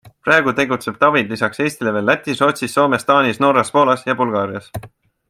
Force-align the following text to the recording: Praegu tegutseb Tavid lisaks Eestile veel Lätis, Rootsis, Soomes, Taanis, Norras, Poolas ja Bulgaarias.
Praegu 0.27 0.53
tegutseb 0.59 0.95
Tavid 1.03 1.29
lisaks 1.35 1.61
Eestile 1.65 1.93
veel 1.97 2.09
Lätis, 2.11 2.41
Rootsis, 2.45 2.73
Soomes, 2.79 3.09
Taanis, 3.11 3.41
Norras, 3.45 3.73
Poolas 3.77 4.07
ja 4.09 4.17
Bulgaarias. 4.23 4.73